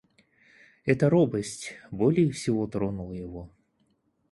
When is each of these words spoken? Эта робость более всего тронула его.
Эта 0.83 1.11
робость 1.11 1.75
более 1.91 2.31
всего 2.31 2.65
тронула 2.65 3.13
его. 3.13 3.51